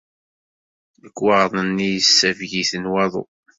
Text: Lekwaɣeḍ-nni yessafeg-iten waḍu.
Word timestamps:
Lekwaɣeḍ-nni 1.03 1.87
yessafeg-iten 1.89 2.89
waḍu. 2.91 3.23